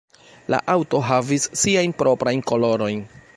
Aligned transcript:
La 0.53 0.59
aŭto 0.75 1.01
havis 1.09 1.45
siajn 1.65 1.95
proprajn 2.01 2.43
kolorojn. 2.53 3.07